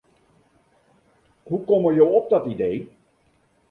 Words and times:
Hoe 1.43 1.63
komme 1.65 1.93
jo 1.95 2.05
op 2.09 2.29
dat 2.29 2.45
idee? 2.45 2.91